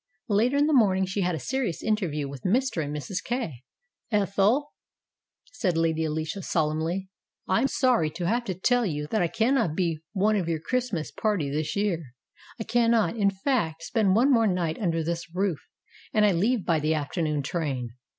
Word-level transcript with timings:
Later 0.29 0.57
in 0.57 0.65
the 0.65 0.73
morning 0.73 1.05
she 1.05 1.21
had 1.21 1.35
a 1.35 1.39
serious 1.39 1.83
interview 1.83 2.27
with 2.27 2.41
Mr. 2.41 2.83
and 2.83 2.91
Mrs. 2.91 3.23
Kay. 3.23 3.61
"Ethel," 4.11 4.73
said 5.53 5.77
Lady 5.77 6.05
Alicia 6.05 6.41
solemnly, 6.41 7.11
"I 7.47 7.61
am 7.61 7.67
sorry 7.67 8.09
to 8.09 8.25
have 8.25 8.43
to 8.45 8.55
tell 8.55 8.83
you 8.83 9.05
that 9.11 9.21
I 9.21 9.27
cannot 9.27 9.75
be 9.75 9.99
one 10.13 10.35
of 10.35 10.49
your 10.49 10.59
Christ 10.59 10.91
mas 10.91 11.11
party 11.11 11.51
this 11.51 11.75
year. 11.75 12.15
I 12.59 12.63
cannot, 12.63 13.15
in 13.15 13.29
fact, 13.29 13.83
spend 13.83 14.15
one 14.15 14.31
more 14.33 14.47
night 14.47 14.79
under 14.79 15.03
this 15.03 15.35
roof, 15.35 15.59
and 16.11 16.25
I 16.25 16.31
leave 16.31 16.65
by 16.65 16.79
the 16.79 16.95
after 16.95 17.21
noon 17.21 17.43
train. 17.43 17.91